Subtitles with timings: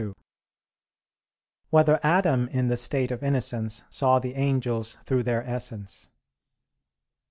[0.01, 0.15] 2]
[1.69, 6.09] Whether Adam in the State of Innocence Saw the Angels Through Their Essence?